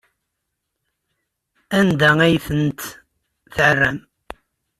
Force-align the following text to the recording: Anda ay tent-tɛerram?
Anda 1.79 2.09
ay 2.25 2.35
tent-tɛerram? 2.45 3.99